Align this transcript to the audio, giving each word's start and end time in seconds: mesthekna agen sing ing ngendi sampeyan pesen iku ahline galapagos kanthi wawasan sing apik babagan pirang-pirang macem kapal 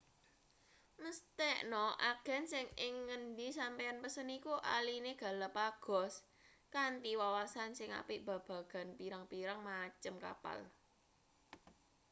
mesthekna 1.01 1.83
agen 2.11 2.43
sing 2.53 2.65
ing 2.85 2.95
ngendi 3.07 3.47
sampeyan 3.59 3.97
pesen 4.03 4.27
iku 4.37 4.53
ahline 4.75 5.11
galapagos 5.23 6.13
kanthi 6.75 7.11
wawasan 7.21 7.69
sing 7.77 7.89
apik 8.01 8.21
babagan 8.27 8.87
pirang-pirang 8.99 9.59
macem 9.69 10.15
kapal 10.25 10.59